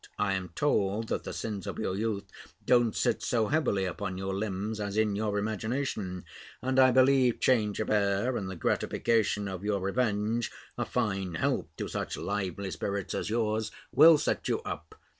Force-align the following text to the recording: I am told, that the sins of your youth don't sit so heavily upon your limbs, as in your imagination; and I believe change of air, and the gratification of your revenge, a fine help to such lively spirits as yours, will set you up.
I 0.17 0.33
am 0.33 0.49
told, 0.55 1.09
that 1.09 1.25
the 1.25 1.31
sins 1.31 1.67
of 1.67 1.77
your 1.77 1.95
youth 1.95 2.23
don't 2.65 2.95
sit 2.95 3.21
so 3.21 3.49
heavily 3.49 3.85
upon 3.85 4.17
your 4.17 4.33
limbs, 4.33 4.79
as 4.79 4.97
in 4.97 5.15
your 5.15 5.37
imagination; 5.37 6.25
and 6.59 6.79
I 6.79 6.89
believe 6.89 7.39
change 7.39 7.79
of 7.79 7.91
air, 7.91 8.35
and 8.35 8.49
the 8.49 8.55
gratification 8.55 9.47
of 9.47 9.63
your 9.63 9.79
revenge, 9.79 10.49
a 10.75 10.85
fine 10.85 11.35
help 11.35 11.69
to 11.77 11.87
such 11.87 12.17
lively 12.17 12.71
spirits 12.71 13.13
as 13.13 13.29
yours, 13.29 13.69
will 13.91 14.17
set 14.17 14.47
you 14.47 14.61
up. 14.61 14.95